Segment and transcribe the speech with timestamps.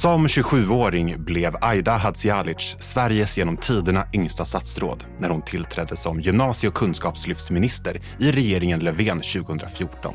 [0.00, 6.68] Som 27-åring blev Aida Hadzialic Sveriges genom tiderna yngsta statsråd när hon tillträdde som gymnasie
[6.68, 10.14] och kunskapslyftsminister i regeringen Löfven 2014.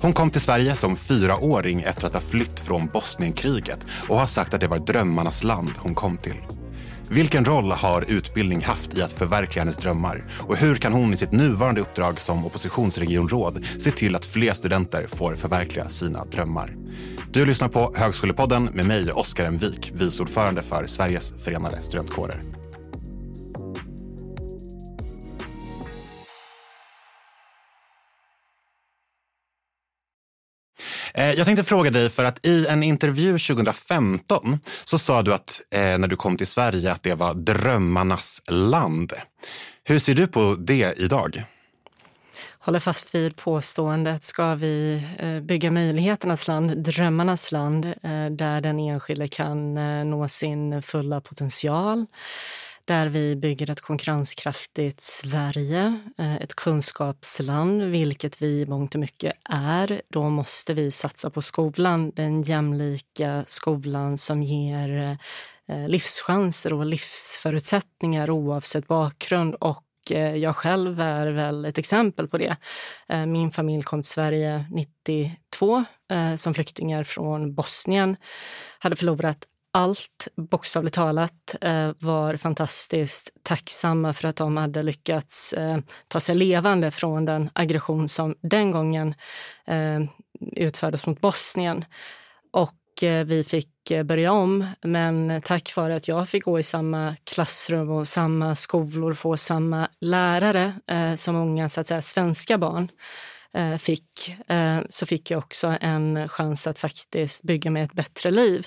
[0.00, 4.54] Hon kom till Sverige som fyraåring efter att ha flytt från Bosnienkriget och har sagt
[4.54, 6.36] att det var drömmarnas land hon kom till.
[7.10, 10.22] Vilken roll har utbildning haft i att förverkliga hennes drömmar?
[10.38, 15.06] Och hur kan hon i sitt nuvarande uppdrag som oppositionsregionråd se till att fler studenter
[15.06, 16.76] får förverkliga sina drömmar?
[17.32, 22.63] Du lyssnar på Högskolepodden med mig, Oskar Envik, vice ordförande för Sveriges förenade studentkårer.
[31.14, 35.60] Eh, jag tänkte fråga dig, för att i en intervju 2015 så sa du att
[35.70, 39.12] eh, när du kom till Sverige att det var drömmarnas land.
[39.84, 41.44] Hur ser du på det idag?
[42.64, 48.78] håller fast vid påståendet, ska vi eh, bygga möjligheternas land, drömmarnas land, eh, där den
[48.78, 49.74] enskilde kan
[50.10, 52.06] nå sin fulla potential,
[52.84, 59.32] där vi bygger ett konkurrenskraftigt Sverige, eh, ett kunskapsland, vilket vi i mångt och mycket
[59.50, 60.02] är.
[60.08, 65.18] Då måste vi satsa på skolan, den jämlika skolan som ger
[65.68, 72.38] eh, livschanser och livsförutsättningar oavsett bakgrund och eh, jag själv är väl ett exempel på
[72.38, 72.56] det.
[73.26, 75.84] Min familj kom till Sverige 92
[76.36, 78.16] som flyktingar från Bosnien.
[78.78, 85.78] Hade förlorat allt, bokstavligt talat, eh, var fantastiskt tacksamma för att de hade lyckats eh,
[86.08, 89.14] ta sig levande från den aggression som den gången
[89.66, 90.00] eh,
[90.56, 91.84] utfördes mot Bosnien.
[92.52, 92.74] Och
[93.26, 94.66] vi fick börja om.
[94.82, 99.88] Men tack vare att jag fick gå i samma klassrum och samma skolor, få samma
[100.00, 100.72] lärare
[101.16, 102.88] som många så att säga, svenska barn
[103.78, 108.66] fick, eh, så fick jag också en chans att faktiskt bygga mig ett bättre liv.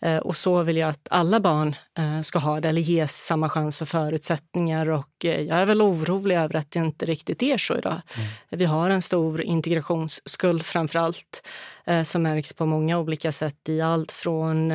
[0.00, 1.76] Eh, och så vill jag att alla barn
[2.24, 4.88] ska ha det, eller ges samma chans och förutsättningar.
[4.88, 8.00] Och jag är väl orolig över att det inte riktigt är så idag.
[8.16, 8.28] Mm.
[8.50, 11.48] Vi har en stor integrationsskuld framför allt,
[12.04, 14.72] som märks på många olika sätt i allt från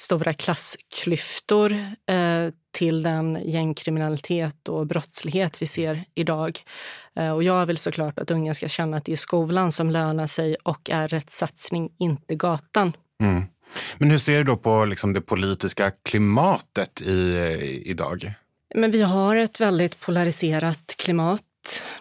[0.00, 1.76] stora klassklyftor
[2.76, 6.60] till den gängkriminalitet och brottslighet vi ser idag.
[7.16, 10.26] Eh, och jag vill såklart att unga ska känna att det är skolan som lönar
[10.26, 12.92] sig och är rätt satsning, inte gatan.
[13.22, 13.44] Mm.
[13.98, 18.32] Men hur ser du då på liksom det politiska klimatet i, idag?
[18.74, 21.42] Men vi har ett väldigt polariserat klimat.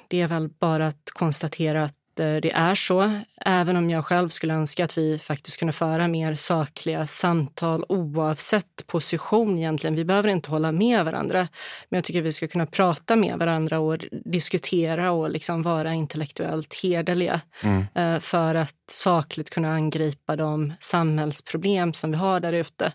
[0.07, 3.19] Det är väl bara att konstatera att Eh, det är så.
[3.45, 8.87] Även om jag själv skulle önska att vi faktiskt kunde föra mer sakliga samtal oavsett
[8.87, 9.95] position egentligen.
[9.95, 11.47] Vi behöver inte hålla med varandra.
[11.89, 16.73] Men jag tycker vi ska kunna prata med varandra och diskutera och liksom vara intellektuellt
[16.83, 17.41] hederliga.
[17.61, 17.85] Mm.
[17.95, 22.93] Eh, för att sakligt kunna angripa de samhällsproblem som vi har där ute.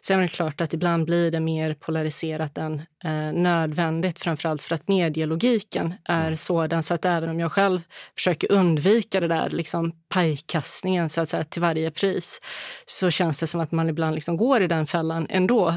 [0.00, 4.18] Sen är det klart att ibland blir det mer polariserat än eh, nödvändigt.
[4.18, 6.36] Framförallt för att medielogiken är mm.
[6.36, 7.80] sådan så att även om jag själv
[8.14, 12.40] försöker undvika det där liksom pajkastningen så att säga, till varje pris
[12.86, 15.74] så känns det som att man ibland liksom går i den fällan ändå.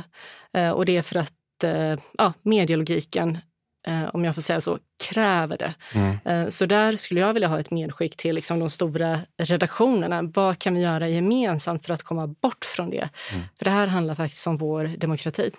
[0.53, 3.38] Eh, och det är för att eh, ja, medielogiken
[4.13, 4.79] om jag får säga så,
[5.09, 5.73] kräver det.
[5.94, 6.18] Mm.
[6.25, 10.22] Eh, så där skulle jag vilja ha ett medskick till liksom de stora redaktionerna.
[10.22, 13.09] Vad kan vi göra gemensamt för att komma bort från det?
[13.34, 13.44] Mm.
[13.57, 15.51] För det här handlar faktiskt om vår demokrati.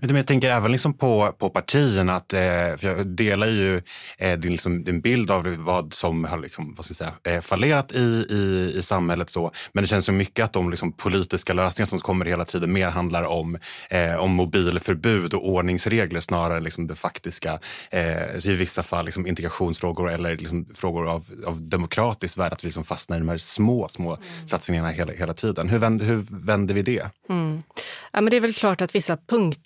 [0.00, 2.40] Men jag tänker även liksom på, på partierna, att, eh,
[2.76, 3.82] för jag delar ju
[4.18, 7.42] eh, din, liksom, din bild av vad som har liksom, vad ska jag säga, eh,
[7.42, 9.30] fallerat i, i, i samhället.
[9.30, 9.52] Så.
[9.72, 12.88] Men det känns så mycket att de liksom, politiska lösningar som kommer hela tiden mer
[12.88, 13.58] handlar om,
[13.90, 17.58] eh, om mobilförbud och ordningsregler snarare än liksom, det faktiska.
[17.90, 22.68] Eh, I vissa fall liksom, integrationsfrågor eller liksom, frågor av, av demokratiskt värde, att vi
[22.68, 24.48] liksom fastnar i de här små, små mm.
[24.48, 25.68] satsningarna hela, hela tiden.
[25.68, 27.10] Hur vänder, hur vänder vi det?
[27.28, 27.62] Mm.
[28.12, 29.16] Ja, men det är väl klart att vissa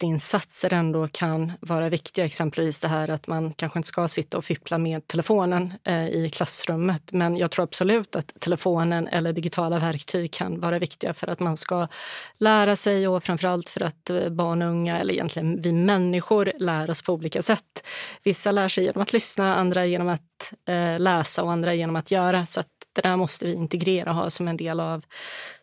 [0.03, 2.25] insatser ändå kan vara viktiga.
[2.25, 6.31] Exempelvis det här att man kanske inte ska sitta och fippla med telefonen eh, i
[6.31, 7.13] klassrummet.
[7.13, 11.57] Men jag tror absolut att telefonen eller digitala verktyg kan vara viktiga för att man
[11.57, 11.89] ska
[12.39, 16.91] lära sig och framförallt för att eh, barn och unga, eller egentligen vi människor, lär
[16.91, 17.87] oss på olika sätt.
[18.23, 20.30] Vissa lär sig genom att lyssna, andra genom att
[20.69, 22.47] eh, läsa och andra genom att göra.
[22.47, 25.05] Så att det där måste vi integrera och ha som en del av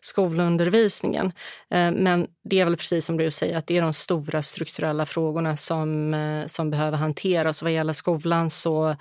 [0.00, 1.26] skolundervisningen.
[1.70, 5.06] Eh, men det är väl precis som du säger, att det är de stora strukturella
[5.06, 7.62] frågorna som, eh, som behöver hanteras.
[7.62, 8.96] Vad gäller skolan så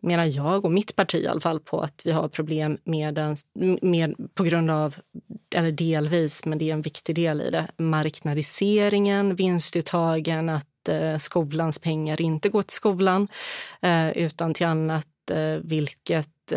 [0.00, 3.36] menar jag och mitt parti i alla fall på att vi har problem med, den,
[3.82, 4.96] med på grund av,
[5.54, 11.78] eller delvis, men det är en viktig del i det, marknadiseringen, vinstuttagen, att eh, skolans
[11.78, 13.28] pengar inte går till skolan
[14.14, 15.06] utan till annat
[15.62, 16.52] vilket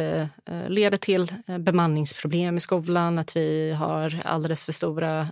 [0.68, 5.28] leder till bemanningsproblem i skolan, att vi har alldeles för stora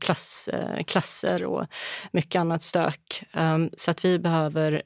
[0.00, 0.48] klass,
[0.86, 1.66] klasser och
[2.10, 3.22] mycket annat stök.
[3.32, 4.82] Ehm, så att vi behöver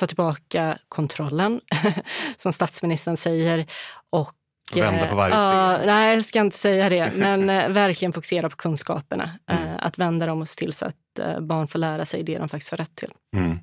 [0.00, 1.60] ta tillbaka kontrollen,
[2.36, 3.66] som statsministern säger.
[4.10, 4.34] Och
[4.74, 5.80] Vända på varje steg?
[5.80, 7.12] Uh, nej, jag ska inte säga det.
[7.16, 9.30] Men verkligen fokusera på kunskaperna.
[9.46, 9.64] Mm.
[9.64, 10.96] Uh, att vända dem och se till så att
[11.40, 13.10] barn får lära sig det de faktiskt har rätt till.
[13.36, 13.58] Mm.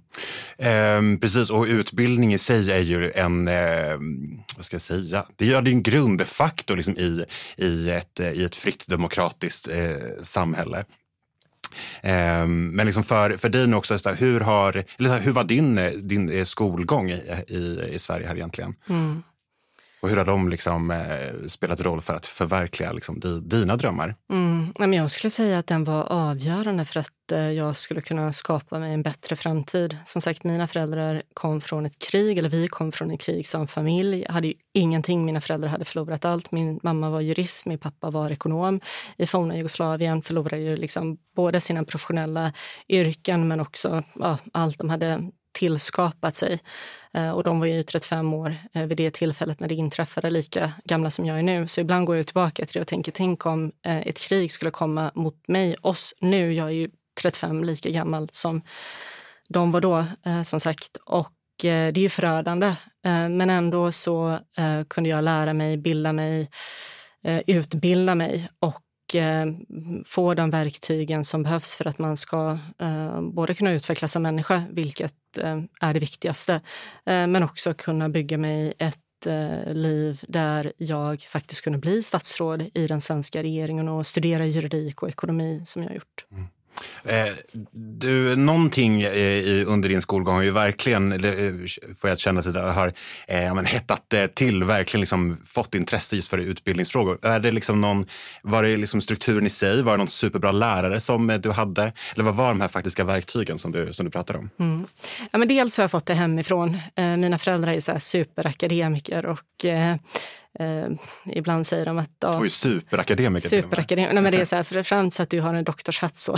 [0.57, 5.53] Ehm, precis, och utbildning i sig är ju en, ehm, vad ska jag säga, det
[5.53, 7.25] är en grundfaktor liksom i,
[7.57, 9.69] i, ett, i ett fritt demokratiskt
[10.21, 10.85] samhälle.
[12.01, 15.91] Ehm, men liksom för, för dig också, så här, hur, har, eller hur var din,
[16.07, 18.75] din skolgång i, i, i Sverige här egentligen?
[18.89, 19.23] Mm.
[20.07, 24.15] Och hur har de liksom, eh, spelat roll för att förverkliga liksom, di, dina drömmar?
[24.31, 24.93] Mm.
[24.93, 28.93] Jag skulle säga att den var avgörande för att eh, jag skulle kunna skapa mig
[28.93, 29.97] en bättre framtid.
[30.05, 33.67] Som sagt, mina föräldrar kom från ett krig, eller vi kom från ett krig som
[33.67, 34.21] familj.
[34.21, 36.51] Jag hade ju ingenting, mina föräldrar hade förlorat allt.
[36.51, 38.79] Min mamma var jurist, min pappa var ekonom.
[39.17, 42.53] I forna Jugoslavien förlorade ju liksom både sina professionella
[42.89, 46.59] yrken men också ja, allt de hade tillskapat sig.
[47.13, 50.71] Eh, och de var ju 35 år eh, vid det tillfället när det inträffade, lika
[50.83, 51.67] gamla som jag är nu.
[51.67, 54.71] Så ibland går jag tillbaka till det och tänker, tänk om eh, ett krig skulle
[54.71, 56.53] komma mot mig, oss nu.
[56.53, 56.89] Jag är ju
[57.21, 58.61] 35, lika gammal som
[59.49, 60.05] de var då,
[60.45, 60.97] som sagt.
[61.05, 62.75] Och det är ju förödande.
[63.03, 64.39] Men ändå så
[64.87, 66.49] kunde jag lära mig, bilda mig,
[67.47, 68.81] utbilda mig och
[69.15, 69.45] eh,
[70.05, 74.63] få de verktygen som behövs för att man ska eh, både kunna utvecklas som människa,
[74.71, 76.53] vilket eh, är det viktigaste,
[77.05, 82.69] eh, men också kunna bygga mig ett eh, liv där jag faktiskt kunde bli statsråd
[82.73, 86.25] i den svenska regeringen och studera juridik och ekonomi som jag har gjort.
[86.31, 86.47] Mm.
[87.03, 87.33] Eh,
[87.71, 91.53] du, någonting eh, under din skolgång har ju verkligen, eh,
[92.01, 92.93] får jag känna, det har
[93.27, 97.19] eh, men, hettat eh, till, verkligen liksom fått intresse just för utbildningsfrågor.
[97.21, 98.05] Är det liksom någon,
[98.41, 99.81] var det liksom strukturen i sig?
[99.81, 101.93] Var det någon superbra lärare som eh, du hade?
[102.13, 104.49] Eller vad var de här faktiska verktygen som du, som du pratade om?
[104.59, 104.87] Mm.
[105.31, 106.77] Ja, men dels har jag fått det hemifrån.
[106.95, 109.95] Eh, mina föräldrar är så superakademiker och eh,
[110.59, 110.87] eh,
[111.25, 112.11] ibland säger de att...
[112.19, 113.49] Ja, Oj, superakademiker.
[113.49, 114.13] Superakademiker.
[114.13, 116.35] Nej, men det är så här, för fram till att du har en doktorshatt så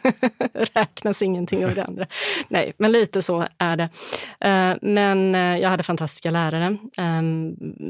[0.74, 2.06] räknas ingenting av det andra.
[2.48, 3.88] Nej, men lite så är det.
[4.40, 7.22] Eh, men eh, jag hade fantastiska lärare eh,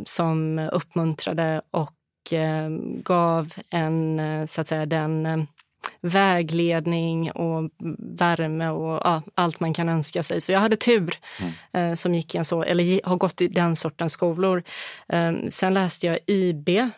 [0.05, 2.69] som uppmuntrade och eh,
[3.02, 5.46] gav en, eh, så att säga, den
[6.00, 10.41] vägledning och värme och ja, allt man kan önska sig.
[10.41, 11.91] Så jag hade tur mm.
[11.91, 14.62] eh, som gick en så, eller har gått i den sortens skolor.
[15.09, 16.88] Eh, sen läste jag IB eh,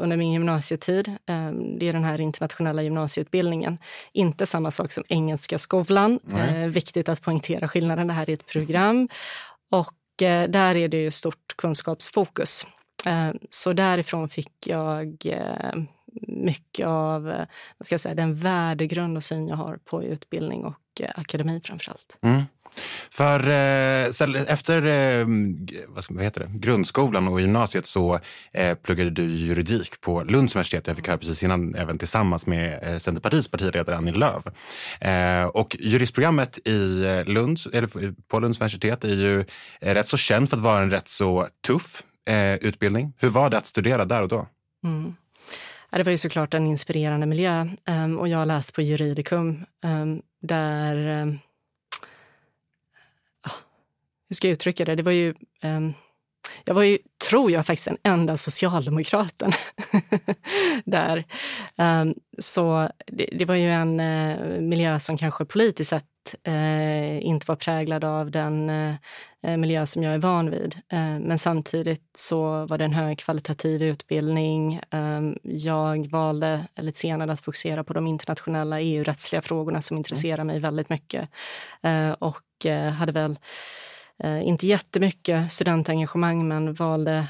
[0.00, 1.08] under min gymnasietid.
[1.08, 3.78] Eh, det är den här internationella gymnasieutbildningen.
[4.12, 6.18] Inte samma sak som Engelska skolan.
[6.32, 6.70] Mm.
[6.70, 8.06] viktigt att poängtera skillnaden.
[8.06, 9.08] Det här är ett program.
[9.70, 12.66] Och eh, där är det ju stort kunskapsfokus.
[13.06, 15.26] Eh, så därifrån fick jag
[16.28, 17.46] mycket av eh,
[17.78, 21.60] vad ska jag säga, den värdegrund och syn jag har på utbildning och eh, akademi
[21.64, 22.18] framför allt.
[22.22, 22.42] Mm.
[23.10, 25.26] För eh, efter eh,
[26.08, 26.58] vad heter det?
[26.58, 28.18] grundskolan och gymnasiet så
[28.52, 30.86] eh, pluggade du juridik på Lunds universitet.
[30.86, 34.46] Jag fick höra precis innan, även tillsammans med eh, Centerpartiets partiledare Annie Lööf.
[35.00, 37.86] Eh, och juristprogrammet i Lunds, eller
[38.28, 39.44] på Lunds universitet är ju
[39.80, 42.02] rätt så känt för att vara en rätt så tuff
[42.60, 43.12] utbildning.
[43.18, 44.48] Hur var det att studera där och då?
[44.84, 45.14] Mm.
[45.96, 50.22] Det var ju såklart en inspirerande miljö ehm, och jag har läst på Juridicum ehm,
[50.40, 50.96] där...
[50.96, 51.38] Ehm,
[53.42, 53.50] ah,
[54.28, 54.94] hur ska jag uttrycka det?
[54.94, 55.34] Det var ju...
[56.64, 59.52] Jag var ju, tror jag, faktiskt den enda socialdemokraten
[60.84, 61.24] där.
[62.38, 66.04] Så det, det, var ju en eh, miljö som kanske politiskt sett
[66.44, 68.70] eh, inte var präglad av den
[69.44, 70.74] eh, miljö som jag är van vid.
[70.88, 74.80] Eh, men samtidigt så var det en högkvalitativ utbildning.
[74.90, 80.60] Eh, jag valde lite senare att fokusera på de internationella EU-rättsliga frågorna som intresserar mig
[80.60, 81.28] väldigt mycket.
[82.18, 82.66] Och
[82.98, 83.38] hade väl
[84.24, 87.26] inte jättemycket studentengagemang men valde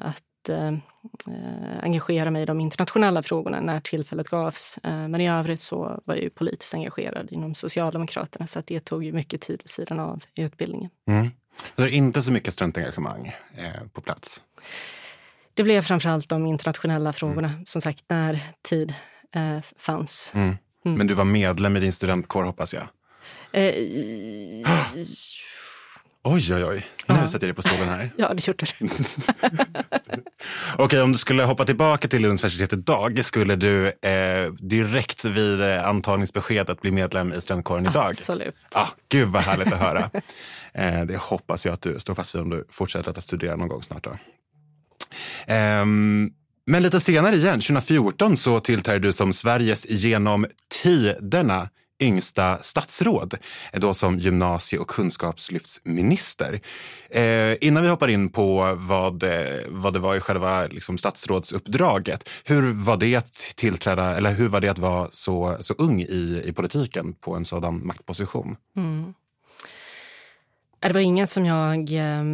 [0.00, 4.78] att eh, engagera mig i de internationella frågorna när tillfället gavs.
[4.82, 8.84] Eh, men i övrigt så var jag ju politiskt engagerad inom Socialdemokraterna så att det
[8.84, 10.90] tog ju mycket tid vid sidan av i utbildningen.
[11.08, 11.30] Mm.
[11.76, 14.42] Det är inte så mycket studentengagemang eh, på plats?
[15.54, 17.66] Det blev framförallt de internationella frågorna, mm.
[17.66, 18.94] som sagt, när tid
[19.34, 20.32] eh, fanns.
[20.34, 20.56] Mm.
[20.84, 20.98] mm.
[20.98, 22.88] Men du var medlem i din studentkår hoppas jag?
[23.52, 23.74] Eh,
[26.24, 26.86] Oj, oj, oj.
[27.06, 27.28] Nu ja.
[27.28, 28.10] sätter jag dig på stolen här.
[28.16, 28.88] ja, det gjorde du.
[30.76, 35.88] Okej, om du skulle hoppa tillbaka till universitetet idag, skulle du eh, direkt vid eh,
[35.88, 38.10] antagningsbeskedet bli medlem i studentkåren idag?
[38.10, 38.54] Absolut.
[38.72, 40.10] Ah, gud vad härligt att höra.
[40.74, 43.68] eh, det hoppas jag att du står fast vid om du fortsätter att studera någon
[43.68, 44.04] gång snart.
[44.04, 44.10] Då.
[45.54, 46.32] Um,
[46.66, 50.46] men lite senare igen, 2014, så tillträdde du som Sveriges genom
[50.82, 51.68] tiderna
[52.02, 53.34] yngsta statsråd,
[53.72, 56.60] eh, då som gymnasie och kunskapslyftsminister.
[57.10, 62.28] Eh, innan vi hoppar in på vad, eh, vad det var i själva liksom, statsrådsuppdraget,
[62.44, 66.42] hur var det att tillträda, eller hur var det att vara så, så ung i,
[66.44, 68.56] i politiken på en sådan maktposition?
[68.76, 69.14] Mm.
[70.80, 72.24] Det var inget som jag eh,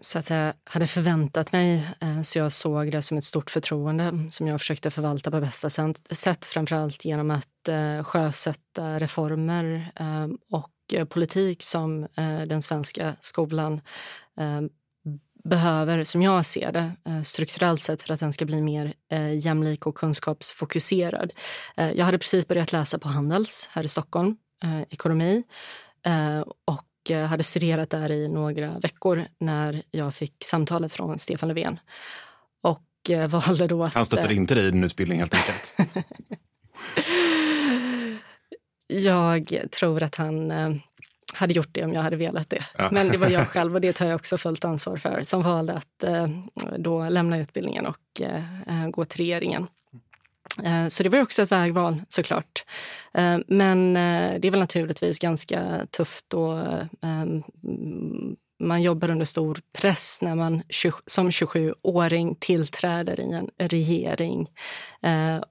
[0.00, 1.88] så att säga, hade förväntat mig.
[2.00, 5.70] Eh, så jag såg det som ett stort förtroende som jag försökte förvalta på bästa
[5.70, 6.44] sätt.
[6.44, 10.70] Framförallt genom att eh, sjösätta reformer eh, och
[11.08, 12.06] politik som
[12.48, 13.80] den svenska skolan
[15.44, 16.92] behöver, som jag ser det,
[17.24, 18.94] strukturellt sett för att den ska bli mer
[19.40, 21.32] jämlik och kunskapsfokuserad.
[21.74, 24.36] Jag hade precis börjat läsa på Handels här i Stockholm,
[24.90, 25.42] ekonomi.
[26.64, 31.80] Och Eh, hade studerat där i några veckor när jag fick samtalet från Stefan Löfven.
[32.60, 33.94] Och eh, valde då att...
[33.94, 35.76] Han stöttade inte dig i din utbildning helt enkelt?
[38.86, 40.74] jag tror att han eh,
[41.32, 42.64] hade gjort det om jag hade velat det.
[42.78, 42.88] Ja.
[42.92, 45.72] Men det var jag själv och det tar jag också fullt ansvar för som valde
[45.72, 46.04] att
[46.78, 48.22] då lämna utbildningen och
[48.90, 49.66] gå till regeringen.
[50.64, 52.64] Eh, så det var också ett vägval såklart.
[53.14, 56.58] Eh, men eh, det är väl naturligtvis ganska tufft och
[57.02, 57.42] ehm,
[58.60, 60.62] man jobbar under stor press när man
[61.06, 64.48] som 27-åring tillträder i en regering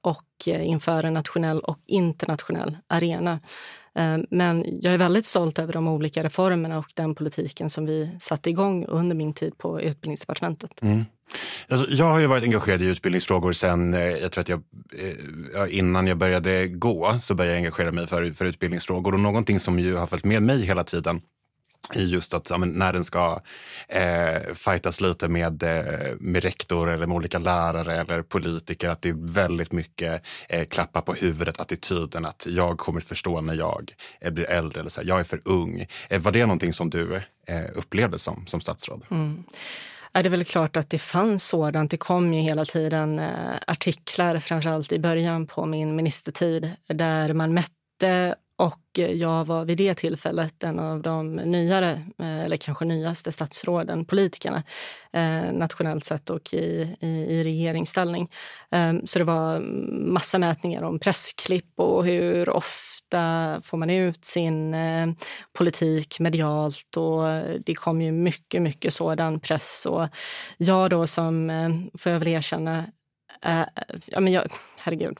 [0.02, 3.40] och inför en nationell och internationell arena.
[4.30, 8.50] Men jag är väldigt stolt över de olika reformerna och den politiken som vi satte
[8.50, 10.82] igång under min tid på utbildningsdepartementet.
[10.82, 11.06] Mm.
[11.69, 15.77] Alltså, jag har ju varit engagerad i utbildningsfrågor sen, eh, jag tror att jag, eh,
[15.77, 19.13] innan jag började gå så började jag engagera mig för, för utbildningsfrågor.
[19.13, 21.22] Och någonting som ju har följt med mig hela tiden
[21.96, 23.41] i just att ja, när den ska
[23.88, 29.10] eh, fightas lite med, eh, med rektor eller med olika lärare eller politiker, att det
[29.10, 34.31] är väldigt mycket eh, klappa på huvudet, attityden att jag kommer förstå när jag eh,
[34.31, 35.88] blir äldre, eller så här, jag är för ung.
[36.10, 37.15] Eh, var det någonting som du
[37.48, 39.05] eh, upplevde som, som statsråd?
[39.12, 39.43] Mm
[40.17, 41.91] är det väl klart att det fanns sådant.
[41.91, 47.53] Det kom ju hela tiden eh, artiklar, framförallt i början på min ministertid, där man
[47.53, 52.86] mätte och eh, jag var vid det tillfället en av de nyare, eh, eller kanske
[52.86, 54.64] nyaste statsråden, politikerna,
[55.14, 58.30] eh, nationellt sett och i, i, i regeringsställning.
[58.72, 59.60] Eh, så det var
[60.14, 65.08] massa mätningar om pressklipp och hur ofta får man ut sin eh,
[65.58, 69.86] politik medialt och eh, det kom ju mycket, mycket sådan press.
[69.86, 70.08] Och
[70.58, 72.86] jag då som, får jag väl erkänna,
[74.06, 75.18] ja men jag, herregud,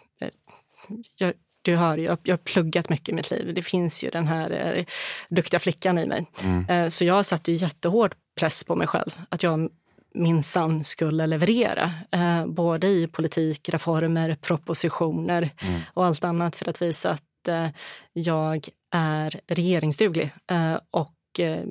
[1.18, 1.34] jag,
[1.72, 3.54] du hör, jag, jag har pluggat mycket i mitt liv.
[3.54, 4.86] Det finns ju den här eh,
[5.30, 6.26] duktiga flickan i mig.
[6.44, 6.66] Mm.
[6.70, 9.12] Eh, så jag satte ju jättehård press på mig själv.
[9.30, 9.70] Att jag
[10.14, 11.92] minsann skulle leverera.
[12.12, 15.82] Eh, både i politik, reformer, propositioner mm.
[15.94, 17.68] och allt annat för att visa att eh,
[18.14, 20.32] jag är regeringsduglig.
[20.52, 21.64] Eh, och eh,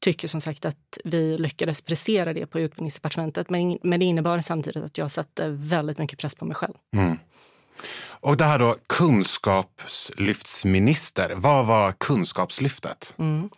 [0.00, 3.50] tycker som sagt att vi lyckades prestera det på utbildningsdepartementet.
[3.50, 6.74] Men, men det innebar samtidigt att jag satte väldigt mycket press på mig själv.
[6.96, 7.18] Mm.
[8.04, 11.34] Och det här då, kunskapslyftsminister.
[11.36, 13.14] Vad var kunskapslyftet?
[13.18, 13.50] Mm.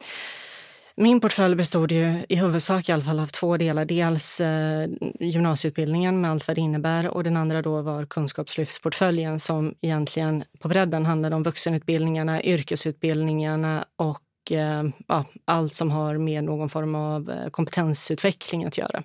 [0.97, 3.85] Min portfölj bestod ju i huvudsak i alla fall av två delar.
[3.85, 4.89] Dels eh,
[5.21, 10.69] gymnasieutbildningen med allt vad det innebär och den andra då var kunskapslyftsportföljen som egentligen på
[10.69, 16.95] bredden handlade om vuxenutbildningarna, yrkesutbildningarna och och eh, ja, allt som har med någon form
[16.95, 19.03] av eh, kompetensutveckling att göra.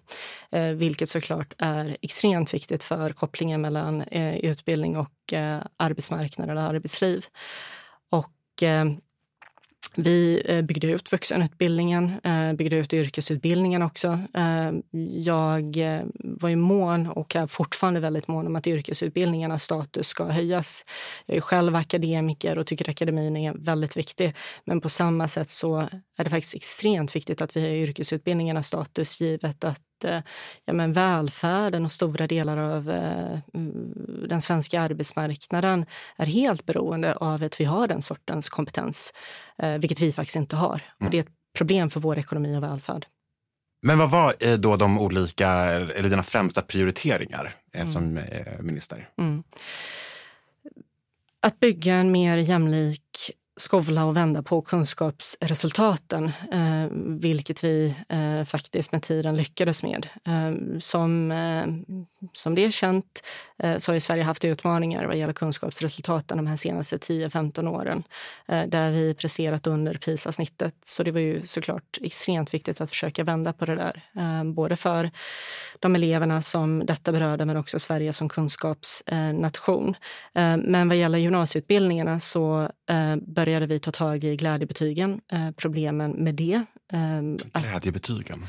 [0.52, 5.10] Eh, vilket såklart är extremt viktigt för kopplingen mellan eh, utbildning och
[5.78, 7.26] arbetsmarknad eller arbetsliv.
[8.10, 8.64] Och
[9.96, 14.20] vi eh, byggde ut vuxenutbildningen, eh, byggde ut yrkesutbildningen också.
[14.34, 14.72] Eh,
[15.12, 15.78] jag
[16.22, 20.86] var ju mån och är fortfarande väldigt mån om att yrkesutbildningarnas status ska höjas.
[21.26, 24.34] Jag är själv akademiker och tycker akademin är väldigt viktig.
[24.66, 25.78] Men på samma sätt så
[26.18, 30.22] är det faktiskt extremt viktigt att vi höjer yrkesutbildningarnas status givet att Eh,
[30.66, 33.40] ja, men välfärden och stora delar av eh,
[34.30, 39.14] den svenska arbetsmarknaden är helt beroende av att vi har den sortens kompetens,
[39.58, 40.82] eh, vilket vi faktiskt inte har.
[40.96, 41.12] Och mm.
[41.12, 43.06] det är ett problem för vår ekonomi och välfärd.
[43.82, 47.88] Men vad var då de olika, eller dina främsta prioriteringar mm.
[47.88, 48.20] som
[48.60, 49.10] minister?
[49.18, 49.44] Mm.
[51.42, 56.88] Att bygga en mer jämlik skovla och vända på kunskapsresultaten, eh,
[57.20, 60.08] vilket vi eh, faktiskt med tiden lyckades med.
[60.26, 61.66] Eh, som, eh,
[62.34, 63.24] som det är känt
[63.64, 68.04] eh, så har Sverige haft utmaningar vad gäller kunskapsresultaten de här senaste 10-15 åren,
[68.48, 70.74] eh, där vi presterat under PISA-snittet.
[70.86, 74.76] Så det var ju såklart extremt viktigt att försöka vända på det där, eh, både
[74.76, 75.12] för
[75.80, 79.96] de eleverna som detta berörde, men också Sverige som kunskapsnation.
[80.36, 86.12] Eh, men vad gäller gymnasieutbildningarna så eh, började vi ta tag i glädjebetygen, eh, problemen
[86.12, 86.66] med det.
[86.94, 88.48] Eh, glädjebetygen?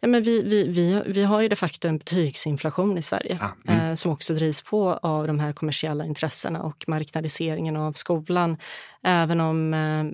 [0.00, 3.72] Ja, men vi, vi, vi, vi har ju de facto en betygsinflation i Sverige ah,
[3.72, 3.90] mm.
[3.90, 8.56] eh, som också drivs på av de här kommersiella intressena och marknadiseringen av skolan.
[9.02, 10.04] Även om eh,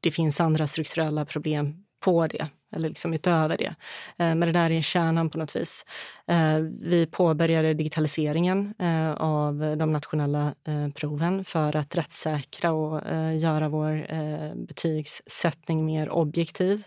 [0.00, 3.74] det finns andra strukturella problem på det eller liksom utöver det.
[4.18, 5.84] Eh, men det där är kärnan på något vis.
[6.26, 13.38] Eh, vi påbörjade digitaliseringen eh, av de nationella eh, proven för att rättssäkra och eh,
[13.38, 16.82] göra vår eh, betygssättning mer objektiv.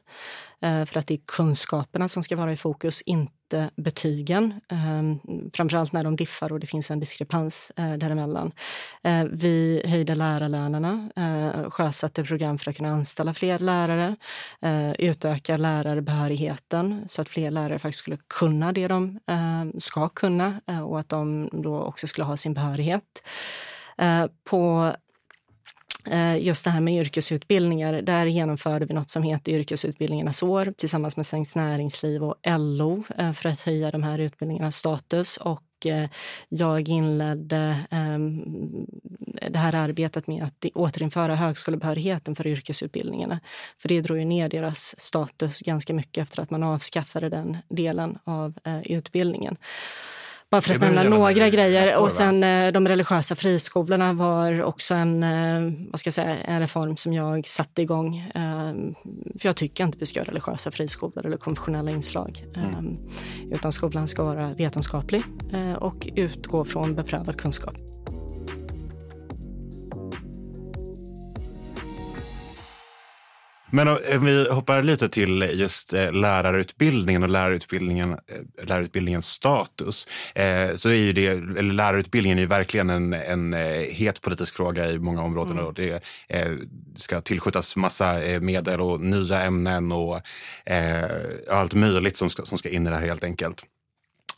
[0.61, 5.93] För att det är kunskaperna som ska vara i fokus, inte inte betygen, eh, framförallt
[5.93, 8.51] när de diffar och det finns en diskrepans eh, däremellan.
[9.03, 14.15] Eh, vi höjde lärarlönerna, eh, sjösatte program för att kunna anställa fler lärare,
[14.61, 20.61] eh, utöka lärarbehörigheten så att fler lärare faktiskt skulle kunna det de eh, ska kunna
[20.67, 23.23] eh, och att de då också skulle ha sin behörighet.
[23.97, 24.93] Eh, på
[26.05, 31.17] Eh, just det här med yrkesutbildningar, där genomförde vi något som heter yrkesutbildningarnas år tillsammans
[31.17, 35.37] med Svenskt Näringsliv och LO eh, för att höja de här utbildningarnas status.
[35.37, 36.09] Och eh,
[36.49, 38.43] jag inledde ehm,
[39.49, 43.39] det här arbetet med att återinföra högskolebehörigheten för yrkesutbildningarna.
[43.77, 48.19] För det drog ju ner deras status ganska mycket efter att man avskaffade den delen
[48.23, 48.53] av
[48.83, 49.57] utbildningen.
[50.51, 52.01] Bara för att nämna några grejer.
[52.01, 56.59] Och sen eh, de religiösa friskolorna var också en, eh, vad ska jag säga, en
[56.59, 58.17] reform som jag satte igång.
[58.17, 58.73] Eh,
[59.39, 62.45] för jag tycker inte vi ska ha religiösa friskolor eller konfessionella inslag.
[62.55, 62.97] Mm.
[63.51, 65.23] Utan skolan ska vara vetenskaplig
[65.77, 67.75] och utgå från beprövad kunskap.
[73.71, 80.07] Men om vi hoppar lite till just eh, lärarutbildningen och lärarutbildningen, eh, lärarutbildningens status.
[80.35, 83.53] Eh, så är ju det, eller lärarutbildningen är ju verkligen en, en
[83.91, 85.53] het politisk fråga i många områden.
[85.53, 85.65] Mm.
[85.65, 86.03] Och det
[86.95, 90.21] ska tillskjutas massa medel och nya ämnen och
[91.51, 93.63] allt möjligt som ska, som ska in i det här helt enkelt.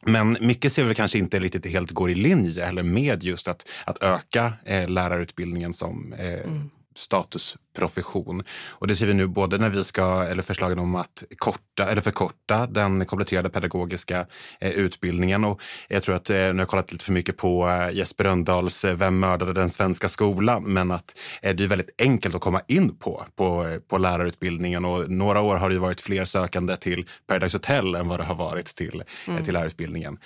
[0.06, 3.68] Men mycket ser vi kanske inte riktigt helt går i linje eller med just att,
[3.86, 4.54] att öka
[4.88, 8.44] lärarutbildningen som mm statusprofession.
[8.70, 12.02] Och det ser vi nu både när vi ska, eller förslagen om att korta eller
[12.02, 14.26] förkorta den kompletterade pedagogiska
[14.60, 15.44] eh, utbildningen.
[15.44, 18.24] Och jag tror att, eh, nu har jag kollat lite för mycket på eh, Jesper
[18.24, 20.64] Rönndahls eh, Vem mördade den svenska skolan?
[20.64, 24.86] Men att eh, det är väldigt enkelt att komma in på, på, eh, på lärarutbildningen.
[24.86, 28.36] Och några år har det varit fler sökande till Paradise Hotel än vad det har
[28.36, 29.44] varit till, mm.
[29.44, 30.18] till lärarutbildningen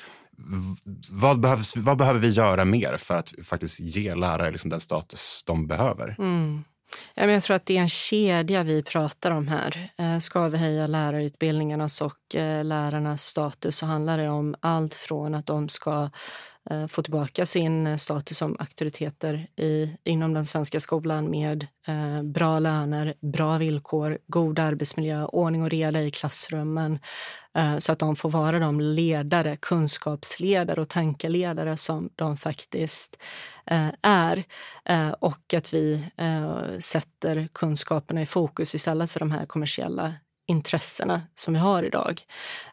[1.09, 5.43] vad, behövs, vad behöver vi göra mer för att faktiskt ge lärare liksom den status
[5.45, 6.15] de behöver?
[6.19, 6.63] Mm.
[7.15, 9.89] Jag tror att det är en kedja vi pratar om här.
[9.97, 15.35] Eh, ska vi höja lärarutbildningarnas och eh, lärarnas status så handlar det om allt från
[15.35, 16.09] att de ska
[16.69, 22.23] Eh, få tillbaka sin eh, status som auktoriteter i, inom den svenska skolan med eh,
[22.23, 26.99] bra löner, bra villkor, god arbetsmiljö, ordning och reda i klassrummen
[27.55, 33.19] eh, så att de får vara de ledare, kunskapsledare och tankeledare som de faktiskt
[33.65, 34.43] eh, är.
[34.85, 40.13] Eh, och att vi eh, sätter kunskaperna i fokus istället för de här kommersiella
[40.47, 42.21] intressena som vi har idag.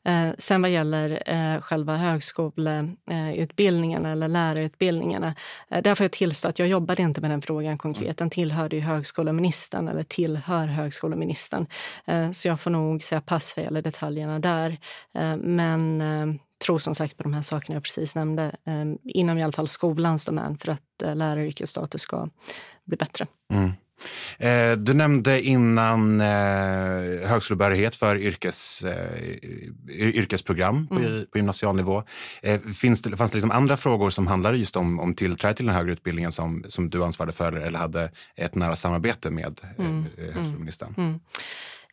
[0.05, 5.35] Eh, sen vad gäller eh, själva högskoleutbildningarna eller lärarutbildningarna,
[5.71, 8.17] eh, där får jag tillstå att jag jobbade inte med den frågan konkret.
[8.17, 11.67] Den tillhörde ju högskoleministern eller tillhör högskoleministern.
[12.07, 14.79] Eh, så jag får nog säga pass vad gäller detaljerna där.
[15.15, 16.27] Eh, men eh,
[16.65, 19.69] tror som sagt på de här sakerna jag precis nämnde eh, inom i alla fall
[19.69, 22.29] skolans domän för att eh, läraryrkets status ska
[22.85, 23.27] bli bättre.
[23.53, 23.73] Mm.
[24.39, 26.27] Eh, du nämnde innan eh,
[27.29, 29.23] högskolebehörighet för yrkes, eh,
[29.89, 31.27] yrkesprogram på, mm.
[31.33, 32.03] på gymnasialnivå.
[32.43, 35.67] Eh, finns det, fanns det liksom andra frågor som handlade just om, om tillträde till
[35.67, 39.85] den högre utbildningen som, som du ansvarade för eller hade ett nära samarbete med eh,
[39.87, 40.07] mm.
[40.19, 40.35] mm.
[40.35, 40.95] högskoleministern?
[40.99, 41.21] Mm.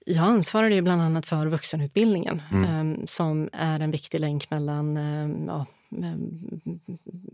[0.06, 2.92] Jag ansvarade ju bland annat för vuxenutbildningen mm.
[2.92, 5.66] eh, som är en viktig länk mellan eh, ja,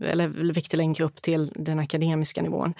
[0.00, 2.74] eller viktig länk upp till den akademiska nivån.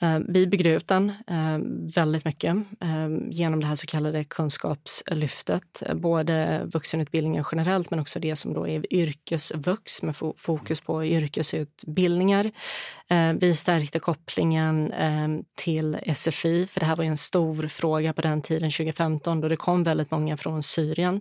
[0.00, 5.82] Ehm, vi byggde ut den ehm, väldigt mycket ehm, genom det här så kallade kunskapslyftet.
[5.94, 12.50] Både vuxenutbildningen generellt men också det som då är yrkesvux med fokus på yrkesutbildningar.
[13.40, 14.92] Vi stärkte kopplingen
[15.54, 19.56] till SFI, för det här var en stor fråga på den tiden, 2015, då det
[19.56, 21.20] kom väldigt många från Syrien.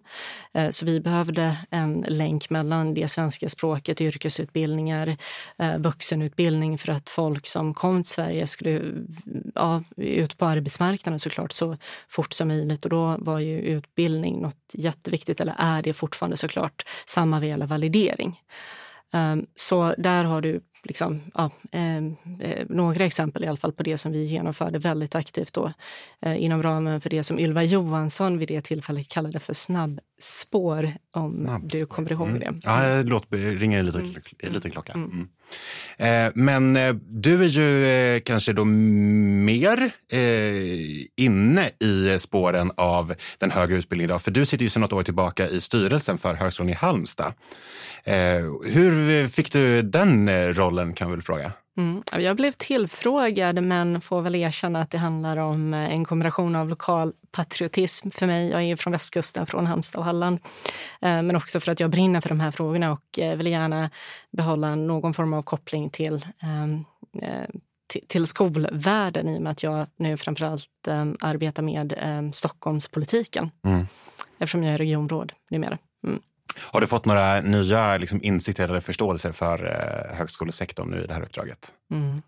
[0.70, 5.18] Så vi behövde en länk mellan det svenska språket, yrkesutbildningar,
[5.78, 8.67] vuxenutbildning för att folk som kom till Sverige skulle
[9.56, 11.78] ja, ut på arbetsmarknaden såklart så
[12.10, 12.86] fort som möjligt.
[12.86, 17.68] Och då var ju utbildning något jätteviktigt, eller är det fortfarande såklart, samma vad gäller
[17.68, 18.42] validering.
[19.14, 23.84] Um, så där har du liksom, ja, ehm, eh, några exempel i alla fall på
[23.84, 25.74] det som vi genomförde väldigt aktivt då,
[26.22, 31.32] eh, inom ramen för det som Ylva Johansson vid det tillfället kallade för snabbspår, om
[31.32, 31.80] snabbspår.
[31.80, 32.40] du kommer ihåg mm.
[32.40, 32.60] det.
[32.64, 34.54] Ja, låter, ringer en liten, mm.
[34.54, 34.94] liten klocka.
[34.94, 35.30] Mm.
[35.98, 39.92] Eh, men eh, du är ju eh, kanske då mer
[41.18, 45.04] inne i spåren av den högre utbildningen idag, för du sitter ju sedan något år
[45.04, 47.34] tillbaka i styrelsen för Högskolan i Halmstad.
[48.66, 51.52] hur fick du den rollen kan vi väl fråga?
[51.78, 52.04] Mm.
[52.12, 56.70] Jag blev tillfrågad men får väl erkänna att det handlar om eh, en kombination av
[56.70, 58.50] lokal patriotism för mig.
[58.50, 60.40] Jag är från västkusten, från Halmstad och Halland.
[61.02, 63.90] Eh, men också för att jag brinner för de här frågorna och eh, vill gärna
[64.32, 66.86] behålla någon form av koppling till ehm,
[68.08, 73.52] till skolvärlden i och med att jag nu framförallt um, arbetar med um, Stockholmspolitiken.
[73.66, 73.88] Mm.
[74.40, 75.78] Eftersom jag är regionråd numera.
[76.04, 76.22] Mm.
[76.60, 81.14] Har du fått några nya liksom, insikter eller förståelser för eh, högskolesektorn nu i det
[81.14, 81.74] här uppdraget?
[81.92, 82.22] Mm.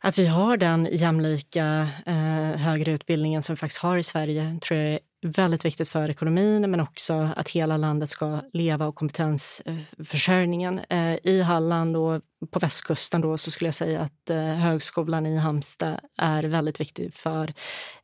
[0.00, 4.80] Att vi har den jämlika eh, högre utbildningen som vi faktiskt har i Sverige tror
[4.80, 10.80] jag är väldigt viktigt för ekonomin men också att hela landet ska leva och kompetensförsörjningen.
[10.90, 15.36] Eh, I Halland och på västkusten då så skulle jag säga att eh, högskolan i
[15.36, 17.54] Halmstad är väldigt viktig för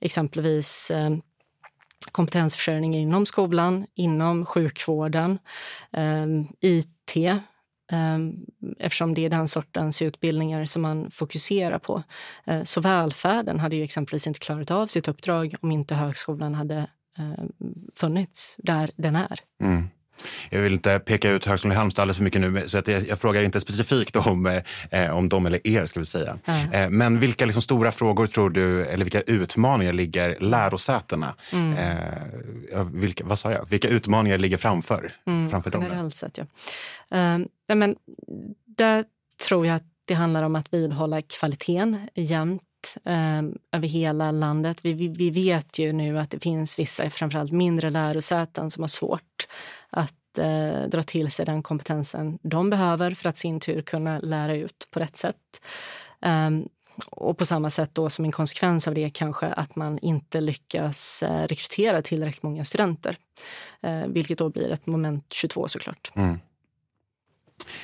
[0.00, 1.10] exempelvis eh,
[2.12, 5.38] kompetensförsörjning inom skolan, inom sjukvården,
[5.92, 6.26] eh,
[6.60, 7.16] IT,
[7.92, 8.18] eh,
[8.78, 12.02] eftersom det är den sortens utbildningar som man fokuserar på.
[12.44, 16.78] Eh, så välfärden hade ju exempelvis inte klarat av sitt uppdrag om inte högskolan hade
[17.18, 17.44] eh,
[17.96, 19.40] funnits där den är.
[19.62, 19.88] Mm.
[20.50, 23.08] Jag vill inte peka ut Högskolan i Halmstad alldeles för mycket nu, så att jag,
[23.08, 25.86] jag frågar inte specifikt om, eh, om dem eller er.
[25.86, 26.38] ska vi säga.
[26.44, 26.72] Mm.
[26.72, 31.34] Eh, men vilka liksom, stora frågor tror du, eller vilka utmaningar ligger lärosätena?
[31.52, 31.72] Mm.
[31.72, 33.66] Eh, vilka, vad sa jag?
[33.70, 35.82] Vilka utmaningar ligger framför, mm, framför dem?
[35.82, 36.44] Generellt sett, ja.
[37.14, 37.96] Uh, men,
[38.66, 39.04] där
[39.48, 42.62] tror jag att det handlar om att vidhålla kvaliteten jämt
[43.04, 43.42] eh,
[43.72, 44.78] över hela landet.
[44.82, 48.88] Vi, vi, vi, vet ju nu att det finns vissa, framförallt mindre lärosäten som har
[48.88, 49.46] svårt
[49.90, 54.54] att eh, dra till sig den kompetensen de behöver för att sin tur kunna lära
[54.54, 55.60] ut på rätt sätt.
[56.22, 56.50] Eh,
[57.06, 61.22] och på samma sätt då som en konsekvens av det kanske att man inte lyckas
[61.22, 63.16] eh, rekrytera tillräckligt många studenter.
[63.82, 66.12] Eh, vilket då blir ett moment 22 såklart.
[66.14, 66.38] Mm.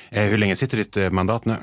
[0.09, 1.55] Eh, hur länge sitter ditt eh, mandat nu?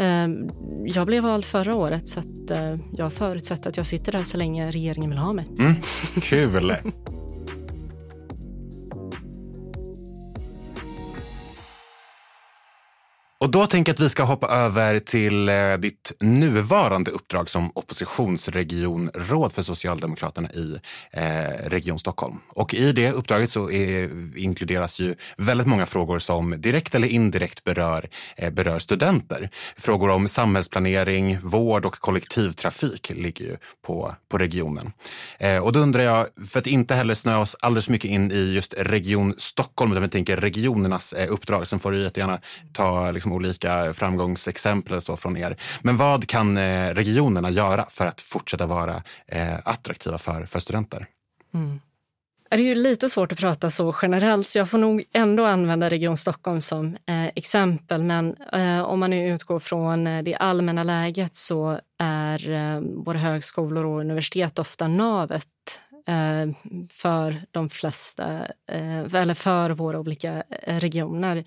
[0.00, 0.50] Ehm,
[0.86, 4.36] jag blev vald förra året så att eh, jag förutsätter att jag sitter där så
[4.36, 5.46] länge regeringen vill ha mig.
[5.58, 5.74] Mm,
[6.22, 6.76] kul!
[13.42, 17.70] Och då tänker jag att vi ska hoppa över till eh, ditt nuvarande uppdrag som
[17.74, 20.80] oppositionsregionråd för Socialdemokraterna i
[21.12, 22.38] eh, Region Stockholm.
[22.48, 27.64] Och i det uppdraget så är, inkluderas ju väldigt många frågor som direkt eller indirekt
[27.64, 29.50] berör, eh, berör studenter.
[29.76, 34.92] Frågor om samhällsplanering, vård och kollektivtrafik ligger ju på, på regionen.
[35.38, 38.54] Eh, och då undrar jag, för att inte heller snöa oss alldeles mycket in i
[38.54, 42.40] just Region Stockholm, utan vi tänker regionernas eh, uppdrag, sen får du jättegärna
[42.72, 45.56] ta liksom, liksom olika framgångsexempel så från er.
[45.82, 51.06] Men vad kan eh, regionerna göra för att fortsätta vara eh, attraktiva för, för studenter?
[51.54, 51.80] Mm.
[52.50, 55.88] Det är ju lite svårt att prata så generellt, så jag får nog ändå använda
[55.88, 58.02] Region Stockholm som eh, exempel.
[58.02, 63.18] Men eh, om man nu utgår från eh, det allmänna läget så är eh, våra
[63.18, 65.46] högskolor och universitet ofta navet
[66.06, 66.54] eh,
[66.92, 68.46] för de flesta,
[69.12, 71.44] eller för våra olika regioner.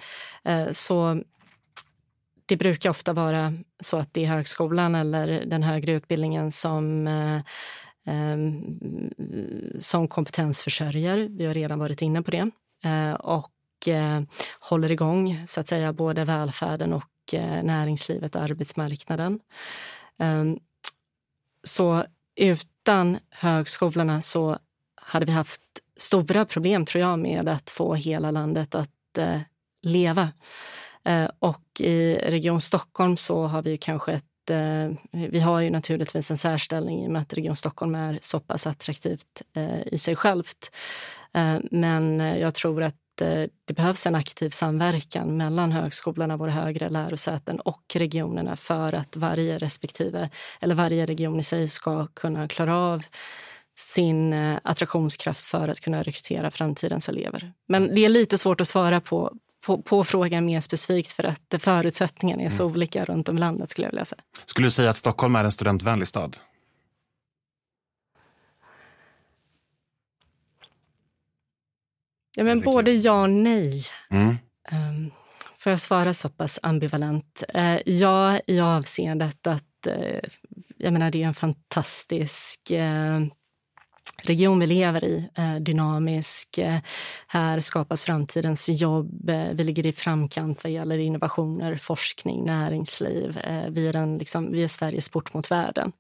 [0.72, 1.22] Så
[2.46, 7.36] det brukar ofta vara så att det är högskolan eller den högre utbildningen som eh,
[8.06, 8.38] eh,
[9.80, 11.18] som kompetensförsörjer.
[11.18, 12.50] Vi har redan varit inne på det.
[12.84, 14.22] Eh, och eh,
[14.60, 19.40] håller igång så att säga både välfärden och eh, näringslivet, arbetsmarknaden.
[20.20, 20.44] Eh,
[21.64, 22.04] så
[22.36, 24.60] utan högskolorna så
[24.96, 25.62] hade vi haft
[25.98, 29.40] stora problem tror jag med att få hela landet att eh,
[29.82, 30.30] leva.
[31.06, 34.90] Eh, och i Region Stockholm så har vi kanske ett eh,
[35.30, 38.68] vi har ju naturligtvis en särställning i och med att Region Stockholm är så pass
[38.68, 40.72] attraktivt eh, i sig självt.
[41.72, 42.96] men jag tror att
[43.66, 49.58] det behövs en aktiv samverkan mellan högskolorna, våra högre lärosäten och regionerna för att varje
[49.58, 50.30] respektive,
[50.62, 53.04] eller varje region i sig ska kunna klara av
[53.80, 57.54] sin attraktionskraft för att kunna rekrytera framtidens elever.
[57.68, 59.34] Men det är lite svårt att svara på,
[59.66, 62.76] på, på frågan mer specifikt för att förutsättningarna är så mm.
[62.76, 63.70] olika runt om i landet.
[63.70, 64.22] Skulle jag vilja säga.
[64.46, 66.38] Skulle du säga att Stockholm är en studentvänlig stad?
[72.36, 73.84] Ja, men både ja och nej.
[74.10, 74.38] Mm.
[74.72, 75.12] Um,
[75.58, 77.44] får jag svara så pass ambivalent?
[77.56, 80.20] Uh, ja, i avseendet att uh,
[80.78, 83.28] jag menar, det är en fantastisk uh,
[84.22, 86.58] region vi lever i, eh, dynamisk.
[86.58, 86.80] Eh,
[87.28, 89.30] här skapas framtidens jobb.
[89.30, 93.40] Eh, vi ligger i framkant vad gäller innovationer, forskning, näringsliv.
[93.70, 95.92] Vi är, en, liksom, vi är Sveriges port mot världen.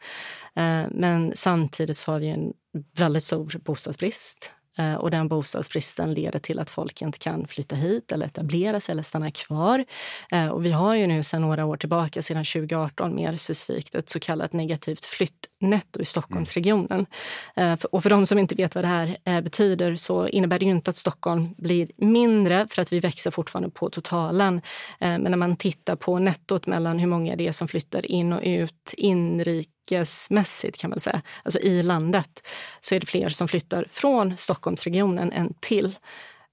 [0.89, 2.53] Men samtidigt så har vi en
[2.97, 4.51] väldigt stor bostadsbrist.
[4.77, 8.93] Eh, och den bostadsbristen leder till att folk inte kan flytta hit eller etablera sig
[8.93, 9.85] eller stanna kvar.
[10.31, 14.09] Eh, och vi har ju nu sedan några år tillbaka, sedan 2018 mer specifikt, ett
[14.09, 17.05] så kallat negativt flyttnetto i Stockholmsregionen.
[17.55, 20.71] Eh, och för de som inte vet vad det här betyder så innebär det ju
[20.71, 24.61] inte att Stockholm blir mindre för att vi växer fortfarande på totalen.
[24.99, 28.41] Men när man tittar på nettot mellan hur många det är som flyttar in och
[28.43, 32.47] ut inrik yrkesmässigt kan man säga, alltså i landet,
[32.79, 35.95] så är det fler som flyttar från Stockholmsregionen än till.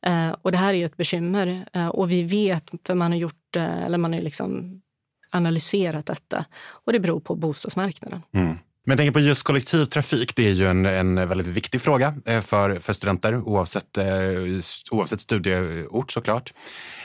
[0.07, 1.69] Eh, och det här är ju ett bekymmer.
[1.73, 4.81] Eh, och vi vet, för man har gjort, eh, eller man har liksom
[5.31, 6.45] analyserat detta,
[6.85, 8.23] och det beror på bostadsmarknaden.
[8.35, 8.59] Mm.
[8.85, 10.37] Men jag tänker på just kollektivtrafik.
[10.37, 14.05] Det är ju en, en väldigt viktig fråga eh, för, för studenter oavsett, eh,
[14.90, 16.53] oavsett studieort såklart.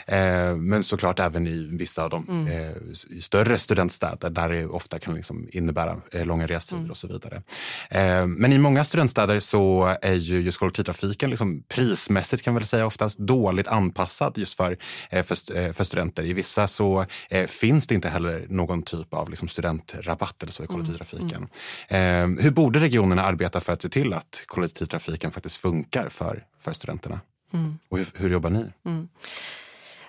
[0.08, 2.74] Eh, men såklart även i vissa av de mm.
[3.22, 6.92] större studentstäder där det ofta kan liksom innebära långa restider mm.
[6.92, 7.42] och så vidare.
[8.26, 12.86] Men i många studentstäder så är ju just kollektivtrafiken liksom prismässigt kan man väl säga
[12.86, 14.78] oftast dåligt anpassad just för,
[15.10, 16.24] för, för studenter.
[16.24, 17.06] I vissa så
[17.48, 20.76] finns det inte heller någon typ av liksom studentrabatt eller så i mm.
[20.76, 21.48] kollektivtrafiken.
[21.88, 22.38] Mm.
[22.38, 26.74] Eh, hur borde regionerna arbeta för att se till att kollektivtrafiken faktiskt funkar för, för
[26.74, 27.20] studenterna?
[27.54, 27.78] Mm.
[27.90, 28.66] Och hur, hur, jobbar ni?
[28.86, 29.08] Mm.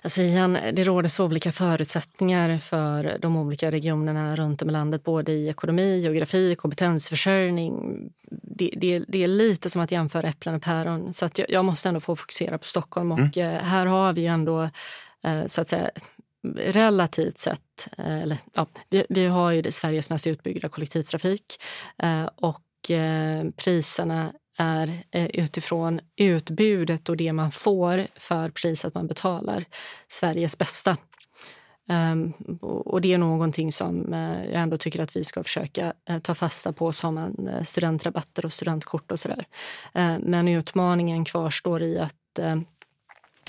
[0.07, 5.05] Alltså igen, det råder så olika förutsättningar för de olika regionerna runt om i landet,
[5.05, 7.99] både i ekonomi, geografi, kompetensförsörjning.
[8.43, 11.13] Det, det, det är lite som att jämföra äpplen och päron.
[11.13, 13.13] Så att jag, jag måste ändå få fokusera på Stockholm.
[13.13, 13.65] Och mm.
[13.65, 14.63] Här har vi ändå
[15.25, 15.91] eh, så att säga,
[16.57, 21.61] relativt sett, eh, eller ja, vi, vi har ju Sveriges mest utbyggda kollektivtrafik
[22.37, 22.63] och
[23.57, 29.65] priserna är eh, utifrån utbudet och det man får för priset man betalar
[30.09, 30.97] Sveriges bästa.
[31.89, 36.19] Um, och det är någonting som uh, jag ändå tycker att vi ska försöka uh,
[36.19, 39.47] ta fasta på som en, uh, studentrabatter och studentkort och sådär.
[39.95, 42.13] Ehm, men utmaningen kvarstår i att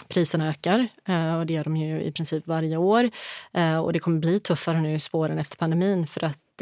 [0.07, 0.87] Priserna ökar
[1.39, 3.09] och det gör de ju i princip varje år.
[3.83, 6.61] Och det kommer bli tuffare nu i spåren efter pandemin för att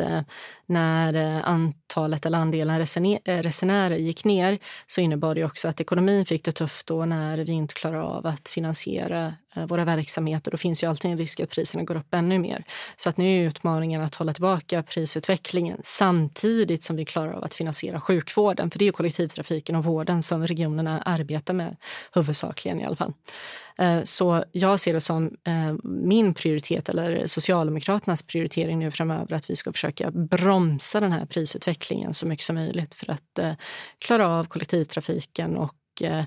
[0.66, 1.42] när
[1.96, 2.88] antalet eller andelen
[3.26, 7.38] eh, resenärer gick ner så innebar det också att ekonomin fick det tufft då när
[7.38, 10.52] vi inte klarar av att finansiera eh, våra verksamheter.
[10.52, 12.64] Då finns ju alltid en risk att priserna går upp ännu mer.
[12.98, 17.54] Så att nu är utmaningen att hålla tillbaka prisutvecklingen samtidigt som vi klarar av att
[17.54, 18.72] finansiera sjukvården.
[18.72, 21.76] För det är kollektivtrafiken och vården som regionerna arbetar med
[22.14, 23.14] huvudsakligen i alla fall.
[23.78, 25.32] Eh, så jag ser det som
[25.84, 31.85] min prioritet eller Socialdemokraternas prioritering nu framöver att vi ska försöka bromsa den här prisutvecklingen
[32.14, 33.54] så mycket som möjligt för att eh,
[34.00, 36.26] klara av kollektivtrafiken och eh,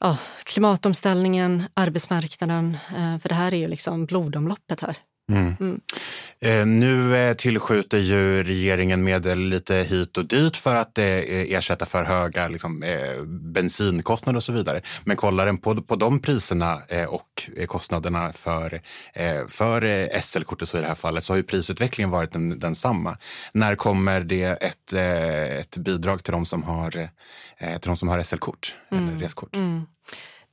[0.00, 2.78] ja, klimatomställningen, arbetsmarknaden.
[2.96, 4.96] Eh, för det här är ju liksom blodomloppet här.
[5.30, 5.54] Mm.
[5.60, 5.80] Mm.
[6.40, 11.86] Eh, nu eh, tillskjuter ju regeringen medel lite hit och dit för att eh, ersätta
[11.86, 14.82] för höga liksom, eh, bensinkostnader och så vidare.
[15.04, 18.80] Men kollar den på, på de priserna eh, och kostnaderna för,
[19.14, 23.16] eh, för SL-kortet så i det här fallet så har ju prisutvecklingen varit den, densamma.
[23.52, 24.92] När kommer det ett,
[25.60, 29.08] ett bidrag till de som har, till de som har SL-kort mm.
[29.08, 29.56] eller reskort?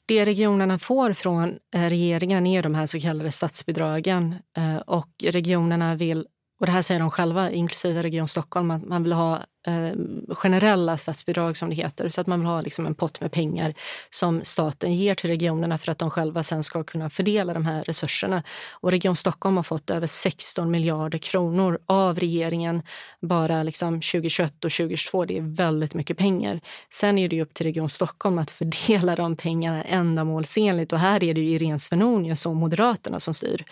[0.07, 5.95] Det regionerna får från eh, regeringen är de här så kallade statsbidragen eh, och regionerna
[5.95, 6.27] vill
[6.59, 9.91] och det här säger de själva, inklusive Region Stockholm, att man vill ha eh,
[10.29, 12.09] generella statsbidrag som det heter.
[12.09, 13.73] Så att man vill ha liksom en pott med pengar
[14.09, 17.83] som staten ger till regionerna för att de själva sen ska kunna fördela de här
[17.83, 18.43] resurserna.
[18.71, 22.81] Och Region Stockholm har fått över 16 miljarder kronor av regeringen
[23.21, 25.25] bara liksom 2021 och 2022.
[25.25, 26.59] Det är väldigt mycket pengar.
[26.93, 31.33] Sen är det upp till Region Stockholm att fördela de pengarna ändamålsenligt och här är
[31.33, 33.65] det ju Irene Svenonius och Moderaterna som styr.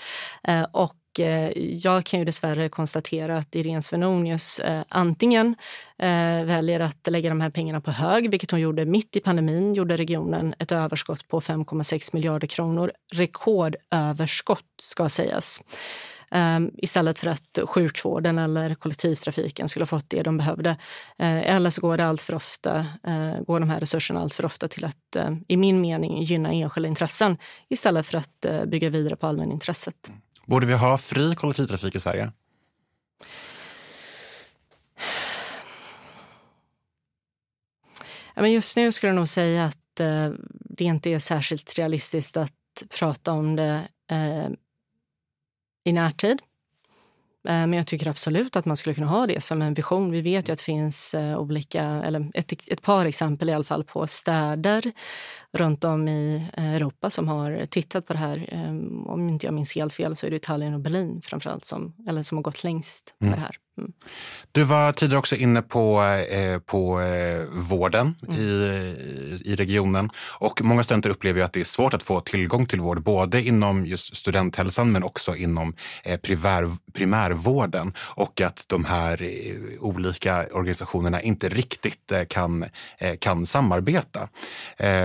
[0.44, 5.56] Eh, och Eh, jag kan ju dessvärre konstatera att Irene Svenonius eh, antingen
[5.98, 9.74] eh, väljer att lägga de här pengarna på hög, vilket hon gjorde mitt i pandemin,
[9.74, 12.92] gjorde regionen ett överskott på 5,6 miljarder kronor.
[13.14, 15.64] Rekordöverskott ska sägas.
[16.32, 20.78] Ehm, istället för att sjukvården eller kollektivtrafiken skulle ha fått det de behövde.
[21.18, 22.86] Eller så går, det allt för ofta,
[23.48, 25.16] går de här resurserna allt för ofta till att,
[25.48, 27.38] i min mening, gynna enskilda intressen
[27.70, 30.08] istället för att bygga vidare på allmänintresset.
[30.08, 30.22] Mm.
[30.46, 32.32] Borde vi ha fri kollektivtrafik i Sverige?
[38.34, 42.38] Ja, men just nu skulle jag nog säga att eh, det inte är särskilt realistiskt
[42.38, 43.82] att prata om det
[44.12, 44.50] eh,
[45.84, 46.42] i närtid.
[47.48, 50.12] Eh, men jag tycker absolut att man skulle kunna ha det som en vision.
[50.12, 53.64] Vi vet ju att det finns eh, olika, eller ett, ett par exempel i alla
[53.64, 54.92] fall på städer
[55.54, 58.50] runt om i eh, Europa som har tittat på det här.
[59.08, 62.24] Om inte jag minns helt fel så är det Italien och Berlin framförallt som, eller
[62.24, 63.40] som har gått längst med mm.
[63.40, 63.58] det här.
[63.78, 63.92] Mm.
[64.52, 68.40] Du var tidigare också inne på, eh, på eh, vården mm.
[68.40, 70.10] i, i regionen.
[70.40, 73.86] Och många studenter upplever att det är svårt att få tillgång till vård, både inom
[73.86, 77.94] just studenthälsan men också inom eh, primär, primärvården.
[78.00, 79.30] Och att de här eh,
[79.80, 82.66] olika organisationerna inte riktigt eh, kan,
[82.98, 84.30] eh, kan samarbeta.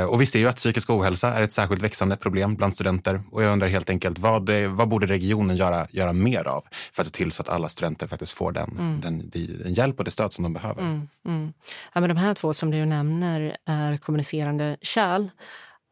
[0.08, 3.22] och vi ser ju att psykisk ohälsa är ett särskilt växande problem bland studenter.
[3.32, 7.06] Och jag undrar helt enkelt, vad, vad borde regionen göra, göra mer av för att
[7.06, 9.00] se till så att alla studenter faktiskt får det den, mm.
[9.00, 9.30] den,
[9.62, 10.82] den hjälp och det stöd som de behöver.
[10.82, 11.52] Mm, mm.
[11.92, 15.30] Ja, men de här två som du nämner är kommunicerande kärl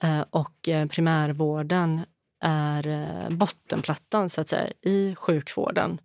[0.03, 2.01] eh, och eh, primärvården
[2.45, 6.01] är eh, bottenplattan så att säga, i sjukvården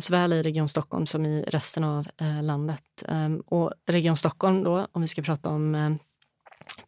[0.00, 2.08] såväl i Region Stockholm som i resten av
[2.42, 3.04] landet.
[3.08, 5.98] Ehm, och Region Stockholm, då, om vi ska prata om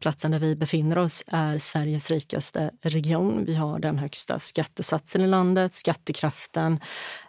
[0.01, 3.45] platsen där vi befinner oss är Sveriges rikaste region.
[3.45, 6.81] Vi har den högsta skattesatsen i landet, skattekraften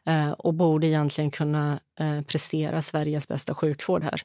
[0.06, 4.22] eh, och borde egentligen kunna eh, prestera Sveriges bästa sjukvård här,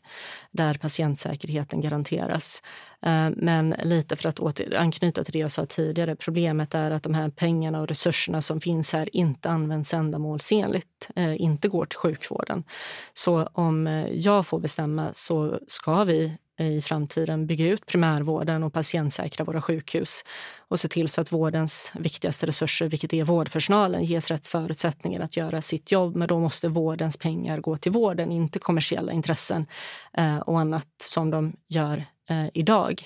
[0.51, 2.63] där patientsäkerheten garanteras.
[3.07, 7.03] Eh, men lite för att åter, anknyta till det jag sa tidigare, problemet är att
[7.03, 12.65] de här pengarna och resurserna som finns här inte används ändamålsenligt, inte går till sjukvården.
[13.13, 18.73] Så om jag får bestämma så ska vi Eh, i framtiden bygga ut primärvården och
[18.73, 20.25] patientsäkra våra sjukhus
[20.59, 25.37] och se till så att vårdens viktigaste resurser, vilket är vårdpersonalen, ges rätt förutsättningar att
[25.37, 26.17] göra sitt jobb.
[26.17, 29.67] Men då måste vårdens pengar gå till vården, inte kommersiella intressen
[30.13, 33.03] eh, och annat som de gör eh, idag.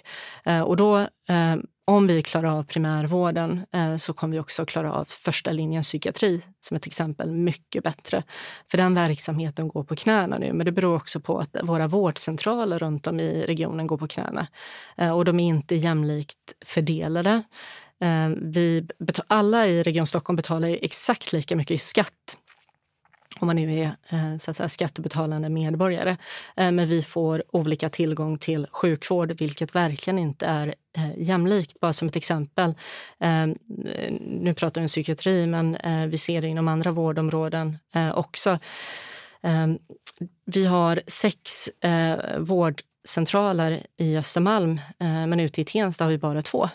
[0.67, 1.09] Och då
[1.89, 6.43] om vi klarar av primärvården eh, så kommer vi också klara av första linjens psykiatri
[6.61, 8.23] som ett exempel mycket bättre.
[8.71, 12.79] För den verksamheten går på knäna nu, men det beror också på att våra vårdcentraler
[12.79, 14.47] runt om i regionen går på knäna
[14.97, 17.43] eh, och de är inte jämlikt fördelade.
[18.01, 18.87] Eh, vi
[19.27, 22.37] alla i Region Stockholm betalar exakt lika mycket i skatt
[23.41, 26.17] om man nu är eh, så att säga, skattebetalande medborgare.
[26.57, 31.81] Eh, men vi får olika tillgång till sjukvård, vilket verkligen inte är eh, jämlikt.
[31.81, 32.75] Bara som ett exempel.
[34.21, 35.79] Nu pratar vi om psykiatri, men
[36.11, 37.79] vi ser det inom andra vårdområden
[38.15, 38.59] också.
[40.45, 41.69] Vi har sex
[42.39, 46.69] vårdcentraler i Östermalm, men ute i Tensta har vi bara två.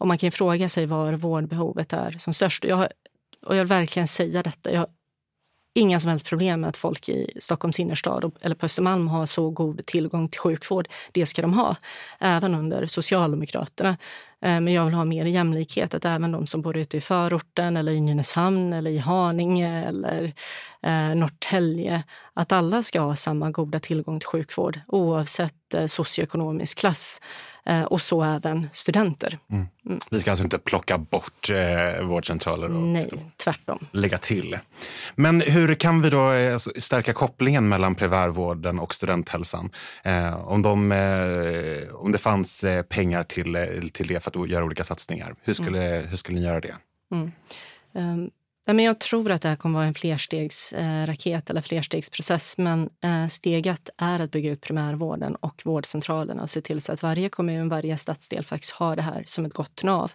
[0.00, 2.64] Och man kan fråga sig var vårdbehovet är som störst.
[2.64, 2.88] Jag,
[3.46, 4.72] och jag vill verkligen säga detta.
[4.72, 4.86] Jag
[5.74, 9.50] inga som helst problem med att folk i Stockholms innerstad eller på Östermalm har så
[9.50, 10.88] god tillgång till sjukvård.
[11.12, 11.76] Det ska de ha,
[12.18, 13.96] även under Socialdemokraterna.
[14.42, 17.76] Eh, men jag vill ha mer jämlikhet, att även de som bor ute i förorten
[17.76, 20.32] eller i Nynäshamn eller i Haninge eller
[20.82, 22.02] eh, Norrtälje,
[22.34, 27.20] att alla ska ha samma goda tillgång till sjukvård oavsett eh, socioekonomisk klass.
[27.66, 29.38] Eh, och så även studenter.
[29.50, 29.66] Mm.
[29.86, 30.00] Mm.
[30.10, 33.10] Vi ska alltså inte plocka bort eh, vårdcentraler och Nej,
[33.44, 33.86] tvärtom.
[33.92, 34.58] lägga till.
[35.14, 39.70] Men hur kan vi då eh, stärka kopplingen mellan primärvården och studenthälsan?
[40.04, 40.92] Eh, om, de,
[41.94, 46.08] om det fanns pengar till, till det för att göra olika satsningar, hur skulle, mm.
[46.08, 46.74] hur skulle ni göra det?
[47.12, 47.32] Mm.
[47.92, 48.30] Um,
[48.66, 52.58] men jag tror att det här kommer vara en flerstegsraket eller flerstegsprocess.
[52.58, 57.02] Men eh, steget är att bygga ut primärvården och vårdcentralerna och se till så att
[57.02, 60.12] varje kommun, varje stadsdel faktiskt har det här som ett gott nav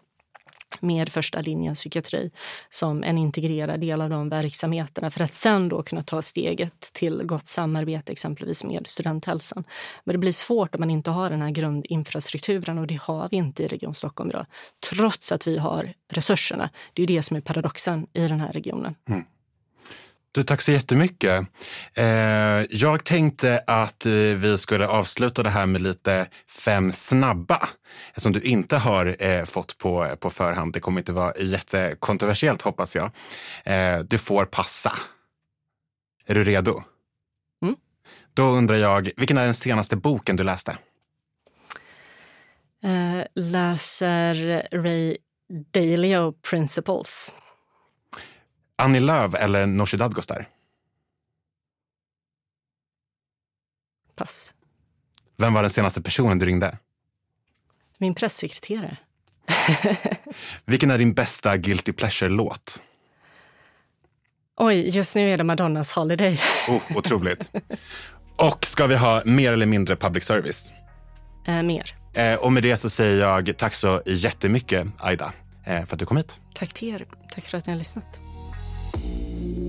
[0.79, 2.31] med första linjens psykiatri
[2.69, 7.23] som en integrerad del av de verksamheterna för att sen då kunna ta steget till
[7.23, 9.63] gott samarbete exempelvis med studenthälsan.
[10.03, 13.37] Men det blir svårt om man inte har den här grundinfrastrukturen och det har vi
[13.37, 14.45] inte i Region Stockholm idag.
[14.89, 16.69] Trots att vi har resurserna.
[16.93, 18.95] Det är det som är paradoxen i den här regionen.
[19.09, 19.23] Mm.
[20.35, 21.47] Du, tack så jättemycket.
[21.93, 22.05] Eh,
[22.69, 27.69] jag tänkte att eh, vi skulle avsluta det här med lite fem snabba.
[28.17, 30.73] Som du inte har eh, fått på, på förhand.
[30.73, 33.11] Det kommer inte vara jättekontroversiellt hoppas jag.
[33.63, 34.91] Eh, du får passa.
[36.27, 36.83] Är du redo?
[37.63, 37.75] Mm.
[38.33, 40.77] Då undrar jag, vilken är den senaste boken du läste?
[42.83, 45.17] Eh, läser Ray
[45.73, 47.33] Dalio Principles.
[48.77, 50.49] Annie Lööf eller Nooshi Dadgostar?
[54.15, 54.53] Pass.
[55.37, 56.77] Vem var den senaste personen du ringde?
[57.97, 58.97] Min pressekreterare.
[60.65, 62.81] Vilken är din bästa guilty pleasure-låt?
[64.57, 66.39] Oj, just nu är det Madonnas Holiday.
[66.69, 67.51] Oh, otroligt.
[68.37, 70.71] Och ska vi ha mer eller mindre public service?
[71.47, 71.95] Eh, mer.
[72.13, 75.33] Eh, och med det så säger jag tack så jättemycket, Aida,
[75.65, 76.39] eh, för att du kom hit.
[76.53, 77.05] Tack till er.
[77.33, 78.24] Tack för att ni har lyssnat.
[78.95, 79.64] Música